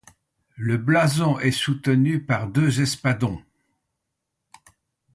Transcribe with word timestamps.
Le 0.55 0.77
blason 0.77 1.37
est 1.37 1.51
soutenu 1.51 2.25
par 2.25 2.47
deux 2.47 2.81
espadons. 2.81 3.39